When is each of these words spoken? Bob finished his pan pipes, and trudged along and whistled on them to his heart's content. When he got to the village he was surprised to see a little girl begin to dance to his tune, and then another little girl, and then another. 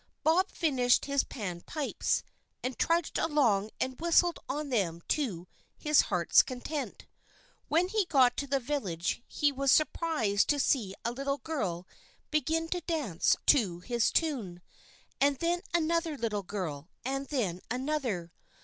Bob 0.23 0.49
finished 0.49 1.05
his 1.05 1.23
pan 1.23 1.61
pipes, 1.61 2.23
and 2.63 2.79
trudged 2.79 3.19
along 3.19 3.69
and 3.79 3.99
whistled 4.01 4.39
on 4.49 4.69
them 4.69 5.03
to 5.07 5.47
his 5.77 6.01
heart's 6.09 6.41
content. 6.41 7.05
When 7.67 7.87
he 7.87 8.05
got 8.07 8.35
to 8.37 8.47
the 8.47 8.59
village 8.59 9.21
he 9.27 9.51
was 9.51 9.71
surprised 9.71 10.47
to 10.49 10.59
see 10.59 10.95
a 11.05 11.11
little 11.11 11.37
girl 11.37 11.85
begin 12.31 12.67
to 12.69 12.81
dance 12.81 13.35
to 13.45 13.81
his 13.81 14.09
tune, 14.09 14.63
and 15.19 15.37
then 15.37 15.61
another 15.71 16.17
little 16.17 16.41
girl, 16.41 16.89
and 17.05 17.27
then 17.27 17.61
another. 17.69 18.31